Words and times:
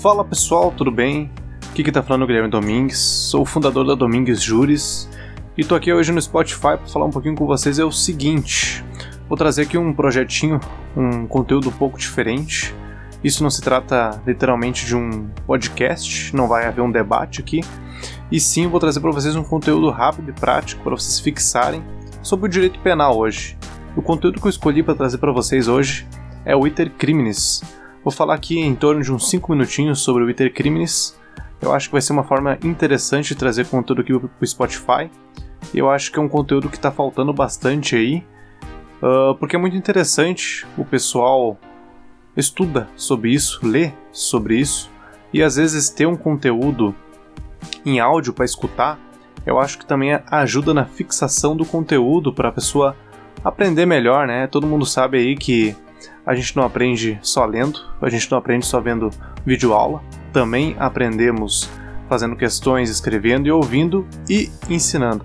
Fala 0.00 0.24
pessoal, 0.24 0.70
tudo 0.70 0.92
bem? 0.92 1.28
Aqui 1.72 1.82
que 1.82 1.90
tá 1.90 2.04
falando 2.04 2.22
é 2.22 2.24
o 2.24 2.26
Guilherme 2.28 2.48
Domingues, 2.48 2.98
sou 2.98 3.42
o 3.42 3.44
fundador 3.44 3.84
da 3.84 3.96
Domingues 3.96 4.40
Juris 4.40 5.10
e 5.56 5.64
tô 5.64 5.74
aqui 5.74 5.92
hoje 5.92 6.12
no 6.12 6.22
Spotify 6.22 6.76
para 6.78 6.86
falar 6.86 7.06
um 7.06 7.10
pouquinho 7.10 7.34
com 7.34 7.44
vocês. 7.46 7.80
É 7.80 7.84
o 7.84 7.90
seguinte, 7.90 8.84
vou 9.28 9.36
trazer 9.36 9.62
aqui 9.62 9.76
um 9.76 9.92
projetinho, 9.92 10.60
um 10.96 11.26
conteúdo 11.26 11.70
um 11.70 11.72
pouco 11.72 11.98
diferente. 11.98 12.72
Isso 13.24 13.42
não 13.42 13.50
se 13.50 13.60
trata 13.60 14.22
literalmente 14.24 14.86
de 14.86 14.94
um 14.94 15.30
podcast, 15.44 16.34
não 16.34 16.46
vai 16.46 16.66
haver 16.66 16.80
um 16.80 16.92
debate 16.92 17.40
aqui, 17.40 17.60
e 18.30 18.38
sim 18.38 18.68
vou 18.68 18.78
trazer 18.78 19.00
para 19.00 19.10
vocês 19.10 19.34
um 19.34 19.42
conteúdo 19.42 19.90
rápido 19.90 20.30
e 20.30 20.32
prático 20.32 20.80
para 20.84 20.94
vocês 20.94 21.18
fixarem 21.18 21.82
sobre 22.22 22.46
o 22.46 22.48
direito 22.48 22.78
penal 22.78 23.18
hoje. 23.18 23.58
O 23.96 24.02
conteúdo 24.02 24.40
que 24.40 24.46
eu 24.46 24.50
escolhi 24.50 24.80
para 24.80 24.94
trazer 24.94 25.18
para 25.18 25.32
vocês 25.32 25.66
hoje 25.66 26.06
é 26.44 26.54
o 26.54 26.68
Iter 26.68 26.88
Criminis 26.88 27.62
Vou 28.04 28.12
falar 28.12 28.34
aqui 28.34 28.58
em 28.58 28.74
torno 28.74 29.02
de 29.02 29.12
uns 29.12 29.28
5 29.28 29.52
minutinhos 29.52 30.00
sobre 30.00 30.22
o 30.22 30.30
Iter 30.30 30.52
Criminis. 30.52 31.18
Eu 31.60 31.72
acho 31.72 31.88
que 31.88 31.92
vai 31.92 32.00
ser 32.00 32.12
uma 32.12 32.22
forma 32.22 32.56
interessante 32.62 33.28
de 33.28 33.34
trazer 33.34 33.66
conteúdo 33.66 34.02
aqui 34.02 34.16
pro 34.16 34.46
Spotify. 34.46 35.10
Eu 35.74 35.90
acho 35.90 36.12
que 36.12 36.18
é 36.18 36.22
um 36.22 36.28
conteúdo 36.28 36.68
que 36.68 36.76
está 36.76 36.90
faltando 36.90 37.32
bastante 37.32 37.96
aí, 37.96 38.24
uh, 39.02 39.34
porque 39.34 39.56
é 39.56 39.58
muito 39.58 39.76
interessante 39.76 40.66
o 40.76 40.84
pessoal 40.84 41.58
estuda 42.36 42.88
sobre 42.94 43.32
isso, 43.32 43.60
lê 43.66 43.92
sobre 44.12 44.56
isso, 44.56 44.90
e 45.32 45.42
às 45.42 45.56
vezes 45.56 45.90
ter 45.90 46.06
um 46.06 46.16
conteúdo 46.16 46.94
em 47.84 47.98
áudio 47.98 48.32
para 48.32 48.44
escutar, 48.44 48.98
eu 49.44 49.58
acho 49.58 49.78
que 49.78 49.86
também 49.86 50.18
ajuda 50.30 50.72
na 50.72 50.84
fixação 50.84 51.56
do 51.56 51.64
conteúdo 51.64 52.32
para 52.32 52.50
a 52.50 52.52
pessoa 52.52 52.96
aprender 53.44 53.86
melhor, 53.86 54.26
né? 54.26 54.46
Todo 54.46 54.66
mundo 54.66 54.86
sabe 54.86 55.18
aí 55.18 55.36
que 55.36 55.76
a 56.26 56.34
gente 56.34 56.56
não 56.56 56.64
aprende 56.64 57.18
só 57.22 57.44
lendo, 57.44 57.80
a 58.00 58.08
gente 58.08 58.30
não 58.30 58.38
aprende 58.38 58.66
só 58.66 58.80
vendo 58.80 59.10
vídeo 59.44 59.72
aula, 59.72 60.02
também 60.32 60.76
aprendemos 60.78 61.70
fazendo 62.08 62.36
questões, 62.36 62.90
escrevendo 62.90 63.46
e 63.46 63.50
ouvindo 63.50 64.06
e 64.28 64.50
ensinando. 64.68 65.24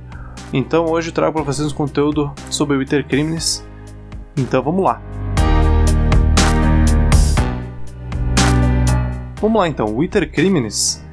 Então 0.52 0.86
hoje 0.86 1.12
trago 1.12 1.34
para 1.34 1.44
vocês 1.44 1.72
um 1.72 1.76
conteúdo 1.76 2.32
sobre 2.50 2.78
o 2.78 2.82
Iter 2.82 3.06
Crimes. 3.08 3.66
Então 4.38 4.62
vamos 4.62 4.84
lá. 4.84 5.02
Vamos 9.42 9.60
lá 9.60 9.68
então, 9.68 9.88
o 9.88 10.04
Iter 10.04 10.32
Crimes. 10.32 11.04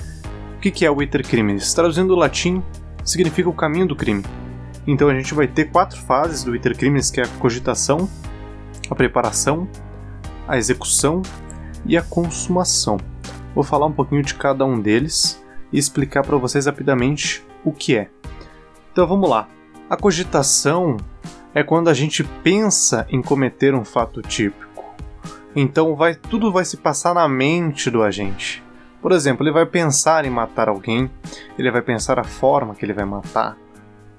O 0.57 0.61
que 0.61 0.85
é 0.85 0.91
o 0.91 1.03
Iter 1.03 1.27
Crimes? 1.27 1.73
Traduzindo 1.73 2.09
do 2.09 2.15
latim, 2.15 2.63
significa 3.05 3.49
o 3.49 3.53
caminho 3.53 3.87
do 3.87 3.97
crime. 3.97 4.23
Então 4.87 5.09
a 5.09 5.15
gente 5.15 5.35
vai 5.35 5.49
ter 5.49 5.71
quatro 5.71 5.99
fases 6.03 6.45
do 6.45 6.55
Iter 6.55 6.77
Crimes, 6.77 7.11
que 7.11 7.21
é 7.21 7.25
a 7.25 7.29
cogitação, 7.39 8.09
a 8.91 8.95
preparação, 8.95 9.69
a 10.47 10.59
execução 10.59 11.23
e 11.87 11.97
a 11.97 12.03
consumação. 12.03 12.99
Vou 13.55 13.65
falar 13.65 13.87
um 13.87 13.93
pouquinho 13.93 14.23
de 14.23 14.35
cada 14.35 14.65
um 14.65 14.81
deles 14.81 15.43
e 15.73 15.79
explicar 15.79 16.25
para 16.25 16.37
vocês 16.37 16.67
rapidamente 16.67 17.45
o 17.65 17.73
que 17.73 17.97
é. 17.97 18.11
Então 18.93 19.07
vamos 19.07 19.31
lá. 19.31 19.49
A 19.89 19.97
cogitação 19.97 20.97
é 21.55 21.63
quando 21.63 21.89
a 21.89 21.95
gente 21.95 22.23
pensa 22.25 23.07
em 23.09 23.23
cometer 23.23 23.75
um 23.75 23.85
fato 23.85 24.21
típico. 24.23 24.85
Então 25.55 25.97
vai 25.97 26.15
tudo 26.15 26.53
vai 26.53 26.65
se 26.65 26.77
passar 26.77 27.15
na 27.15 27.29
mente 27.29 27.91
do 27.91 28.03
agente. 28.03 28.63
Por 29.01 29.13
exemplo, 29.13 29.45
ele 29.45 29.53
vai 29.53 29.65
pensar 29.65 30.25
em 30.25 30.31
matar 30.31 30.69
alguém, 30.69 31.11
ele 31.59 31.71
vai 31.71 31.81
pensar 31.81 32.19
a 32.19 32.25
forma 32.25 32.75
que 32.75 32.85
ele 32.85 32.93
vai 32.93 33.05
matar, 33.05 33.57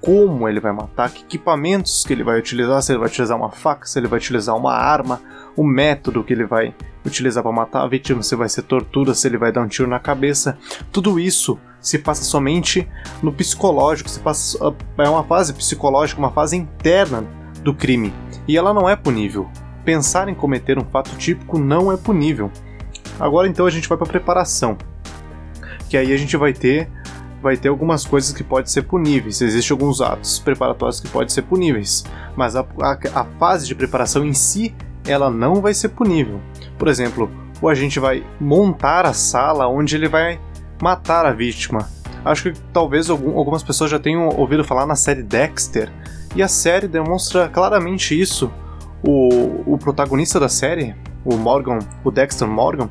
como 0.02 0.49
ele 0.49 0.59
vai 0.59 0.71
matar, 0.71 1.11
que 1.11 1.23
equipamentos 1.23 2.03
que 2.03 2.11
ele 2.11 2.23
vai 2.23 2.39
utilizar, 2.39 2.81
se 2.81 2.91
ele 2.91 2.99
vai 2.99 3.07
utilizar 3.07 3.38
uma 3.38 3.52
faca, 3.52 3.85
se 3.85 3.99
ele 3.99 4.07
vai 4.07 4.17
utilizar 4.17 4.57
uma 4.57 4.73
arma, 4.73 5.21
o 5.55 5.63
método 5.63 6.23
que 6.23 6.33
ele 6.33 6.45
vai 6.45 6.73
utilizar 7.05 7.44
para 7.44 7.52
matar 7.52 7.83
a 7.83 7.88
vítima, 7.88 8.23
se 8.23 8.35
vai 8.35 8.49
ser 8.49 8.63
tortura, 8.63 9.13
se 9.13 9.27
ele 9.27 9.38
vai 9.38 9.52
dar 9.52 9.61
um 9.61 9.67
tiro 9.67 9.88
na 9.88 9.99
cabeça. 9.99 10.57
Tudo 10.91 11.19
isso 11.19 11.59
se 11.79 11.99
passa 11.99 12.23
somente 12.23 12.88
no 13.22 13.31
psicológico, 13.31 14.09
se 14.09 14.19
passa, 14.19 14.57
é 14.97 15.09
uma 15.09 15.23
fase 15.23 15.53
psicológica, 15.53 16.19
uma 16.19 16.31
fase 16.31 16.57
interna 16.57 17.23
do 17.63 17.73
crime. 17.73 18.13
E 18.47 18.57
ela 18.57 18.73
não 18.73 18.89
é 18.89 18.95
punível. 18.95 19.50
Pensar 19.85 20.29
em 20.29 20.35
cometer 20.35 20.78
um 20.78 20.85
fato 20.85 21.16
típico 21.16 21.59
não 21.59 21.91
é 21.91 21.97
punível. 21.97 22.51
Agora 23.19 23.47
então 23.47 23.66
a 23.66 23.69
gente 23.69 23.88
vai 23.88 23.97
para 23.97 24.07
preparação. 24.07 24.78
Que 25.89 25.97
aí 25.97 26.13
a 26.13 26.18
gente 26.18 26.38
vai 26.38 26.53
ter 26.53 26.89
vai 27.41 27.57
ter 27.57 27.69
algumas 27.69 28.06
coisas 28.06 28.31
que 28.31 28.44
podem 28.44 28.68
ser 28.68 28.84
puníveis. 28.84 29.41
Existem 29.41 29.74
alguns 29.74 30.02
atos 30.02 30.40
preparatórios 30.40 31.00
que 31.00 31.09
podem 31.09 31.29
ser 31.29 31.41
puníveis, 31.44 32.03
mas 32.35 32.56
a, 32.56 32.66
a, 32.81 33.22
a 33.22 33.25
fase 33.40 33.68
de 33.68 33.75
preparação 33.75 34.24
em 34.25 34.34
si 34.34 34.75
ela 35.06 35.29
não 35.29 35.56
vai 35.56 35.74
ser 35.74 35.90
punível. 35.90 36.40
Por 36.78 36.88
exemplo, 36.88 37.30
o 37.62 37.68
agente 37.68 38.00
vai 38.00 38.24
montar 38.40 39.06
a 39.06 39.13
sala 39.13 39.68
onde 39.68 39.96
ele 39.96 40.07
vai 40.07 40.40
matar 40.81 41.25
a 41.25 41.31
vítima. 41.31 41.90
Acho 42.24 42.51
que 42.51 42.59
talvez 42.72 43.09
algum, 43.09 43.38
algumas 43.38 43.63
pessoas 43.63 43.90
já 43.90 43.97
tenham 43.97 44.30
ouvido 44.30 44.63
falar 44.63 44.85
na 44.85 44.96
série 44.96 45.24
Dexter, 45.24 45.91
e 46.35 46.41
a 46.41 46.47
série 46.47 46.88
demonstra 46.88 47.50
claramente 47.50 48.19
isso. 48.19 48.51
O, 49.03 49.74
o 49.74 49.78
protagonista 49.78 50.40
da 50.40 50.47
série, 50.47 50.96
o 51.25 51.35
Morgan, 51.35 51.80
o 52.03 52.12
Dexter 52.12 52.47
Morgan, 52.47 52.90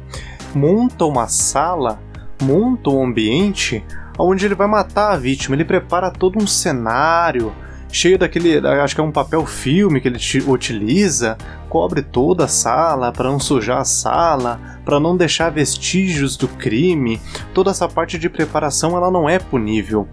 monta 0.54 1.04
uma 1.04 1.28
sala, 1.28 2.00
monta 2.42 2.90
um 2.90 3.04
ambiente 3.04 3.84
onde 4.22 4.44
ele 4.44 4.54
vai 4.54 4.66
matar 4.66 5.12
a 5.12 5.16
vítima. 5.16 5.56
Ele 5.56 5.64
prepara 5.64 6.10
todo 6.10 6.38
um 6.38 6.46
cenário 6.46 7.52
cheio 7.92 8.18
daquele, 8.18 8.58
acho 8.68 8.94
que 8.94 9.00
é 9.00 9.04
um 9.04 9.10
papel 9.10 9.44
filme 9.44 10.00
que 10.00 10.08
ele 10.08 10.18
utiliza, 10.46 11.36
cobre 11.68 12.02
toda 12.02 12.44
a 12.44 12.48
sala 12.48 13.12
para 13.12 13.28
não 13.28 13.40
sujar 13.40 13.78
a 13.78 13.84
sala, 13.84 14.60
para 14.84 15.00
não 15.00 15.16
deixar 15.16 15.50
vestígios 15.50 16.36
do 16.36 16.46
crime. 16.46 17.20
Toda 17.52 17.70
essa 17.70 17.88
parte 17.88 18.18
de 18.18 18.28
preparação 18.28 18.96
ela 18.96 19.10
não 19.10 19.28
é 19.28 19.38
punível. 19.38 20.06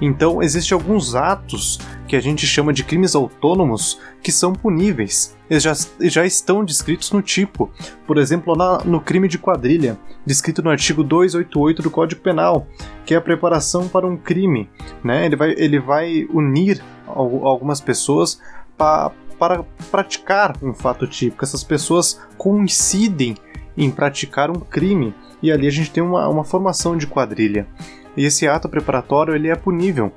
Então 0.00 0.42
existem 0.42 0.74
alguns 0.74 1.14
atos 1.14 1.78
que 2.10 2.16
a 2.16 2.20
gente 2.20 2.44
chama 2.44 2.72
de 2.72 2.82
crimes 2.82 3.14
autônomos 3.14 4.00
que 4.20 4.32
são 4.32 4.52
puníveis. 4.52 5.36
Eles 5.48 5.62
já, 5.62 5.72
já 6.00 6.26
estão 6.26 6.64
descritos 6.64 7.12
no 7.12 7.22
tipo. 7.22 7.70
Por 8.04 8.18
exemplo, 8.18 8.56
na, 8.56 8.78
no 8.78 9.00
crime 9.00 9.28
de 9.28 9.38
quadrilha, 9.38 9.96
descrito 10.26 10.60
no 10.60 10.70
artigo 10.70 11.04
288 11.04 11.82
do 11.82 11.88
Código 11.88 12.20
Penal, 12.20 12.66
que 13.06 13.14
é 13.14 13.16
a 13.16 13.20
preparação 13.20 13.86
para 13.86 14.08
um 14.08 14.16
crime. 14.16 14.68
Né? 15.04 15.24
Ele, 15.24 15.36
vai, 15.36 15.54
ele 15.56 15.78
vai 15.78 16.26
unir 16.32 16.82
algumas 17.06 17.80
pessoas 17.80 18.42
pa, 18.76 19.12
para 19.38 19.62
praticar 19.88 20.56
um 20.60 20.74
fato 20.74 21.06
típico. 21.06 21.44
Essas 21.44 21.62
pessoas 21.62 22.20
coincidem 22.36 23.36
em 23.78 23.88
praticar 23.88 24.50
um 24.50 24.58
crime. 24.58 25.14
E 25.40 25.52
ali 25.52 25.68
a 25.68 25.70
gente 25.70 25.92
tem 25.92 26.02
uma, 26.02 26.28
uma 26.28 26.42
formação 26.42 26.96
de 26.96 27.06
quadrilha. 27.06 27.68
E 28.16 28.24
esse 28.24 28.48
ato 28.48 28.68
preparatório 28.68 29.32
ele 29.32 29.48
é 29.48 29.54
punível 29.54 30.12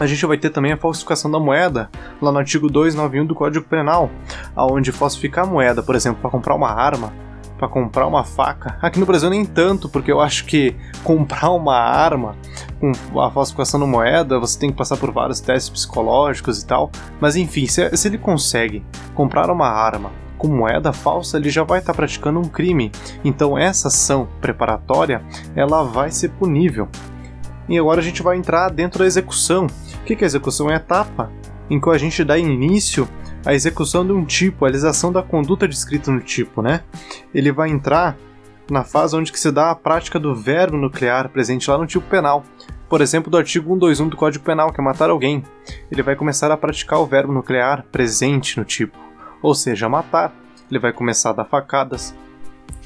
a 0.00 0.06
gente 0.06 0.24
vai 0.26 0.36
ter 0.36 0.50
também 0.50 0.72
a 0.72 0.76
falsificação 0.76 1.30
da 1.30 1.38
moeda, 1.38 1.90
lá 2.20 2.32
no 2.32 2.38
artigo 2.38 2.68
291 2.68 3.26
do 3.26 3.34
Código 3.34 3.64
Penal, 3.64 4.10
aonde 4.54 4.92
falsificar 4.92 5.44
a 5.44 5.48
moeda, 5.48 5.82
por 5.82 5.94
exemplo, 5.94 6.20
para 6.20 6.30
comprar 6.30 6.54
uma 6.54 6.70
arma, 6.70 7.12
para 7.56 7.68
comprar 7.68 8.06
uma 8.06 8.24
faca. 8.24 8.76
Aqui 8.82 8.98
no 8.98 9.06
Brasil 9.06 9.30
nem 9.30 9.44
tanto, 9.44 9.88
porque 9.88 10.10
eu 10.10 10.20
acho 10.20 10.44
que 10.44 10.74
comprar 11.02 11.50
uma 11.50 11.76
arma 11.76 12.36
com 12.80 13.20
a 13.20 13.30
falsificação 13.30 13.80
da 13.80 13.86
moeda, 13.86 14.38
você 14.38 14.58
tem 14.58 14.70
que 14.70 14.76
passar 14.76 14.96
por 14.96 15.10
vários 15.10 15.40
testes 15.40 15.70
psicológicos 15.70 16.62
e 16.62 16.66
tal. 16.66 16.90
Mas 17.20 17.36
enfim, 17.36 17.66
se, 17.66 17.96
se 17.96 18.08
ele 18.08 18.18
consegue 18.18 18.84
comprar 19.14 19.50
uma 19.50 19.68
arma 19.68 20.10
com 20.36 20.48
moeda 20.48 20.92
falsa, 20.92 21.38
ele 21.38 21.48
já 21.48 21.62
vai 21.62 21.78
estar 21.78 21.92
tá 21.92 21.96
praticando 21.96 22.38
um 22.38 22.44
crime. 22.44 22.90
Então 23.24 23.56
essa 23.56 23.88
ação 23.88 24.28
preparatória, 24.40 25.22
ela 25.54 25.82
vai 25.82 26.10
ser 26.10 26.30
punível. 26.30 26.88
E 27.68 27.78
agora 27.78 28.00
a 28.00 28.04
gente 28.04 28.22
vai 28.22 28.36
entrar 28.36 28.68
dentro 28.70 28.98
da 28.98 29.06
execução. 29.06 29.66
O 30.04 30.06
que 30.06 30.22
é 30.22 30.26
execução? 30.26 30.68
É 30.68 30.74
a 30.74 30.76
etapa 30.76 31.32
em 31.70 31.80
que 31.80 31.88
a 31.88 31.96
gente 31.96 32.22
dá 32.22 32.36
início 32.36 33.08
à 33.42 33.54
execução 33.54 34.04
de 34.04 34.12
um 34.12 34.22
tipo, 34.22 34.66
a 34.66 34.68
realização 34.68 35.10
da 35.10 35.22
conduta 35.22 35.66
descrita 35.66 36.10
no 36.10 36.20
tipo, 36.20 36.60
né? 36.60 36.82
Ele 37.34 37.50
vai 37.50 37.70
entrar 37.70 38.14
na 38.70 38.84
fase 38.84 39.16
onde 39.16 39.32
que 39.32 39.40
se 39.40 39.50
dá 39.50 39.70
a 39.70 39.74
prática 39.74 40.20
do 40.20 40.34
verbo 40.34 40.76
nuclear 40.76 41.30
presente 41.30 41.70
lá 41.70 41.78
no 41.78 41.86
tipo 41.86 42.06
penal. 42.06 42.44
Por 42.86 43.00
exemplo, 43.00 43.30
do 43.30 43.38
artigo 43.38 43.66
121 43.72 44.08
do 44.10 44.16
Código 44.18 44.44
Penal, 44.44 44.70
que 44.74 44.78
é 44.78 44.84
matar 44.84 45.08
alguém. 45.08 45.42
Ele 45.90 46.02
vai 46.02 46.14
começar 46.14 46.52
a 46.52 46.56
praticar 46.56 46.98
o 47.00 47.06
verbo 47.06 47.32
nuclear 47.32 47.86
presente 47.90 48.58
no 48.58 48.64
tipo, 48.64 48.98
ou 49.40 49.54
seja, 49.54 49.88
matar. 49.88 50.34
Ele 50.70 50.78
vai 50.78 50.92
começar 50.92 51.30
a 51.30 51.32
dar 51.32 51.46
facadas, 51.46 52.14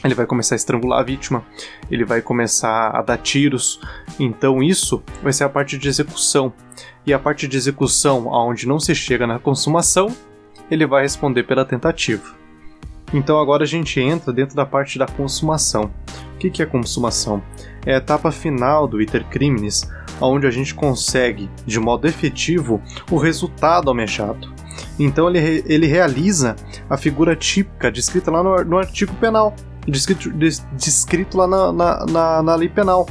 ele 0.04 0.14
vai 0.14 0.26
começar 0.26 0.54
a 0.54 0.56
estrangular 0.56 1.00
a 1.00 1.02
vítima, 1.02 1.44
ele 1.90 2.04
vai 2.04 2.22
começar 2.22 2.90
a 2.90 3.02
dar 3.02 3.19
tiros. 3.19 3.80
Então 4.19 4.62
isso 4.62 5.02
vai 5.22 5.32
ser 5.32 5.44
a 5.44 5.48
parte 5.48 5.76
de 5.76 5.88
execução. 5.88 6.52
E 7.04 7.12
a 7.12 7.19
parte 7.19 7.48
de 7.48 7.56
execução, 7.56 8.32
aonde 8.32 8.69
não 8.69 8.78
se 8.78 8.94
chega 8.94 9.26
na 9.26 9.38
consumação, 9.38 10.14
ele 10.70 10.86
vai 10.86 11.02
responder 11.02 11.42
pela 11.44 11.64
tentativa. 11.64 12.36
Então 13.12 13.40
agora 13.40 13.64
a 13.64 13.66
gente 13.66 13.98
entra 14.00 14.32
dentro 14.32 14.54
da 14.54 14.66
parte 14.66 14.98
da 14.98 15.06
consumação. 15.06 15.90
O 16.34 16.38
que 16.38 16.62
é 16.62 16.66
consumação? 16.66 17.42
É 17.84 17.94
a 17.94 17.98
etapa 17.98 18.30
final 18.30 18.86
do 18.86 19.00
iter 19.00 19.25
criminis, 19.25 19.90
onde 20.20 20.46
a 20.46 20.50
gente 20.50 20.75
consegue, 20.75 21.50
de 21.66 21.80
modo 21.80 22.06
efetivo, 22.06 22.80
o 23.10 23.16
resultado 23.16 23.88
almejado. 23.88 24.52
Então 24.98 25.28
ele, 25.28 25.64
ele 25.66 25.86
realiza 25.86 26.54
a 26.88 26.96
figura 26.96 27.34
típica 27.34 27.90
descrita 27.90 28.30
lá 28.30 28.42
no, 28.42 28.64
no 28.64 28.78
artigo 28.78 29.14
penal, 29.14 29.54
descrito, 29.90 30.31
descrito 30.73 31.37
lá 31.37 31.46
na, 31.46 31.73
na, 31.73 32.06
na, 32.06 32.43
na 32.43 32.55
lei 32.55 32.69
penal, 32.69 33.06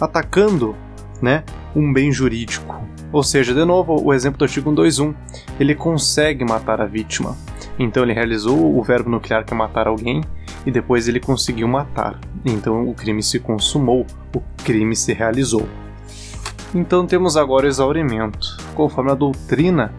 atacando 0.00 0.76
né, 1.20 1.44
um 1.74 1.92
bem 1.92 2.12
jurídico. 2.12 2.80
Ou 3.10 3.22
seja, 3.22 3.54
de 3.54 3.64
novo, 3.64 4.02
o 4.02 4.12
exemplo 4.12 4.38
do 4.38 4.44
artigo 4.44 4.68
121, 4.68 5.14
ele 5.58 5.74
consegue 5.74 6.44
matar 6.44 6.80
a 6.80 6.86
vítima. 6.86 7.36
Então 7.78 8.02
ele 8.02 8.12
realizou 8.12 8.76
o 8.76 8.82
verbo 8.82 9.08
nuclear 9.08 9.44
que 9.44 9.54
é 9.54 9.56
matar 9.56 9.86
alguém 9.86 10.20
e 10.66 10.70
depois 10.70 11.08
ele 11.08 11.20
conseguiu 11.20 11.68
matar. 11.68 12.18
Então 12.44 12.88
o 12.88 12.94
crime 12.94 13.22
se 13.22 13.38
consumou, 13.38 14.04
o 14.34 14.42
crime 14.62 14.94
se 14.94 15.12
realizou. 15.12 15.66
Então 16.74 17.06
temos 17.06 17.36
agora 17.36 17.66
o 17.66 17.68
exaurimento. 17.68 18.56
Conforme 18.74 19.12
a 19.12 19.14
doutrina, 19.14 19.94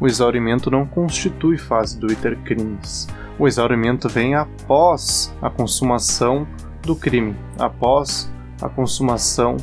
o 0.00 0.06
exaurimento 0.06 0.70
não 0.70 0.86
constitui 0.86 1.58
fase 1.58 1.98
do 1.98 2.10
iter 2.10 2.36
crimes. 2.38 3.06
O 3.38 3.46
exaurimento 3.46 4.08
vem 4.08 4.34
após 4.34 5.32
a 5.40 5.48
consumação 5.48 6.46
do 6.82 6.96
crime, 6.96 7.36
após 7.58 8.32
a 8.60 8.68
consumação 8.68 9.56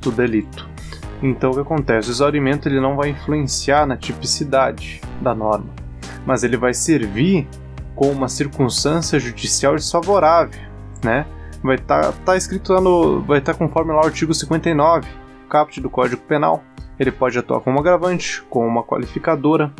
do 0.00 0.12
delito. 0.12 0.68
Então 1.22 1.50
o 1.50 1.54
que 1.54 1.60
acontece? 1.60 2.10
O 2.10 2.12
exaurimento 2.12 2.68
ele 2.68 2.80
não 2.80 2.94
vai 2.94 3.10
influenciar 3.10 3.86
na 3.86 3.96
tipicidade 3.96 5.00
da 5.20 5.34
norma, 5.34 5.70
mas 6.26 6.44
ele 6.44 6.56
vai 6.56 6.74
servir 6.74 7.48
como 7.94 8.12
uma 8.12 8.28
circunstância 8.28 9.18
judicial 9.18 9.76
desfavorável, 9.76 10.60
né? 11.02 11.24
Vai 11.62 11.76
estar 11.76 12.02
tá, 12.02 12.12
tá 12.24 12.36
escrito 12.36 12.72
lá 12.72 12.80
no, 12.80 13.20
vai 13.22 13.38
estar 13.38 13.52
tá 13.52 13.58
conforme 13.58 13.92
lá 13.92 14.02
o 14.02 14.06
artigo 14.06 14.34
59, 14.34 15.08
caput 15.48 15.80
do 15.80 15.88
Código 15.88 16.20
Penal. 16.22 16.62
Ele 16.98 17.12
pode 17.12 17.38
atuar 17.38 17.60
como 17.60 17.78
agravante, 17.78 18.42
como 18.50 18.66
uma 18.66 18.82
qualificadora. 18.82 19.72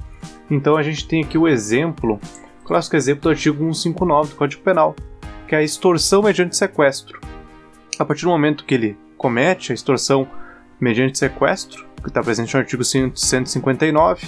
Então 0.50 0.76
a 0.76 0.82
gente 0.82 1.06
tem 1.06 1.22
aqui 1.22 1.36
o 1.36 1.48
exemplo, 1.48 2.20
clássico 2.64 2.96
exemplo 2.96 3.22
do 3.22 3.30
artigo 3.30 3.58
159 3.58 4.30
do 4.30 4.36
Código 4.36 4.62
Penal, 4.62 4.94
que 5.46 5.54
é 5.54 5.58
a 5.58 5.62
extorsão 5.62 6.22
mediante 6.22 6.56
sequestro. 6.56 7.20
A 7.98 8.04
partir 8.04 8.22
do 8.22 8.30
momento 8.30 8.64
que 8.64 8.74
ele 8.74 8.96
comete 9.16 9.72
a 9.72 9.74
extorsão 9.74 10.26
mediante 10.80 11.18
sequestro, 11.18 11.86
que 12.02 12.08
está 12.08 12.22
presente 12.22 12.54
no 12.54 12.60
artigo 12.60 12.82
159, 12.82 14.26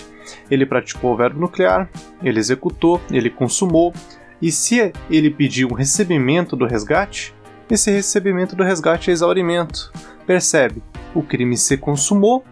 ele 0.51 0.65
praticou 0.65 1.13
o 1.13 1.17
verbo 1.17 1.41
nuclear, 1.41 1.89
ele 2.23 2.39
executou, 2.39 3.01
ele 3.11 3.29
consumou, 3.29 3.93
e 4.41 4.53
se 4.53 4.93
ele 5.11 5.31
pediu 5.31 5.69
um 5.69 5.75
recebimento 5.75 6.55
do 6.55 6.67
resgate, 6.67 7.35
esse 7.71 7.91
recebimento 7.91 8.55
do 8.55 8.63
resgate 8.63 9.11
é 9.11 9.13
exaurimento. 9.13 9.91
Percebe? 10.27 10.83
O 11.15 11.23
crime 11.23 11.57
se 11.57 11.77
consumou 11.77 12.45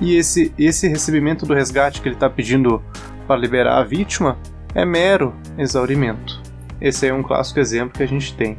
e 0.00 0.16
esse, 0.16 0.52
esse 0.58 0.88
recebimento 0.88 1.46
do 1.46 1.54
resgate 1.54 2.00
que 2.00 2.08
ele 2.08 2.16
está 2.16 2.28
pedindo 2.28 2.82
para 3.26 3.40
liberar 3.40 3.78
a 3.78 3.84
vítima 3.84 4.38
é 4.74 4.84
mero 4.84 5.34
exaurimento. 5.56 6.42
Esse 6.80 7.06
é 7.06 7.14
um 7.14 7.22
clássico 7.22 7.60
exemplo 7.60 7.96
que 7.96 8.02
a 8.02 8.08
gente 8.08 8.34
tem. 8.34 8.58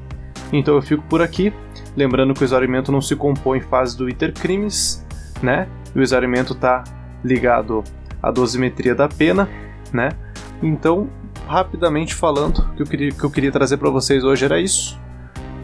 Então 0.51 0.75
eu 0.75 0.81
fico 0.81 1.03
por 1.03 1.21
aqui. 1.21 1.53
Lembrando 1.95 2.33
que 2.33 2.41
o 2.41 2.45
exaurimento 2.45 2.91
não 2.91 3.01
se 3.01 3.15
compõe 3.15 3.59
em 3.59 3.62
fase 3.62 3.97
do 3.97 4.09
iter 4.09 4.33
crimes, 4.33 5.06
né? 5.41 5.67
O 5.95 6.01
exaurimento 6.01 6.53
está 6.53 6.83
ligado 7.23 7.83
à 8.21 8.31
dosimetria 8.31 8.94
da 8.94 9.07
pena, 9.07 9.50
né? 9.94 10.09
Então, 10.62 11.09
rapidamente 11.47 12.13
falando, 12.13 12.59
o 12.59 12.75
que 12.75 12.81
eu 12.81 12.85
queria, 12.85 13.11
que 13.11 13.23
eu 13.23 13.29
queria 13.29 13.51
trazer 13.51 13.77
para 13.77 13.89
vocês 13.89 14.23
hoje 14.23 14.45
era 14.45 14.59
isso. 14.59 15.00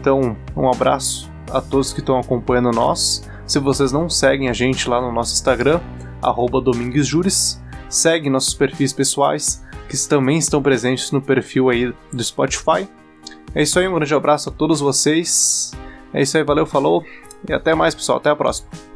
Então, 0.00 0.36
um 0.56 0.68
abraço 0.68 1.30
a 1.50 1.60
todos 1.60 1.92
que 1.92 2.00
estão 2.00 2.18
acompanhando 2.18 2.70
nós. 2.70 3.28
Se 3.46 3.58
vocês 3.58 3.92
não 3.92 4.08
seguem 4.08 4.48
a 4.48 4.52
gente 4.52 4.88
lá 4.88 5.00
no 5.00 5.12
nosso 5.12 5.34
Instagram, 5.34 5.80
@dominguesjures, 6.64 7.62
segue 7.88 8.30
nossos 8.30 8.54
perfis 8.54 8.92
pessoais, 8.92 9.62
que 9.92 10.08
também 10.08 10.38
estão 10.38 10.62
presentes 10.62 11.10
no 11.10 11.20
perfil 11.20 11.68
aí 11.68 11.92
do 12.10 12.24
Spotify. 12.24 12.88
É 13.54 13.62
isso 13.62 13.78
aí, 13.78 13.86
um 13.86 13.94
grande 13.94 14.14
abraço 14.14 14.48
a 14.48 14.52
todos 14.52 14.80
vocês. 14.80 15.72
É 16.14 16.22
isso 16.22 16.36
aí, 16.38 16.42
valeu, 16.42 16.64
falou 16.64 17.04
e 17.46 17.52
até 17.52 17.74
mais, 17.74 17.94
pessoal. 17.94 18.18
Até 18.18 18.30
a 18.30 18.36
próxima. 18.36 18.91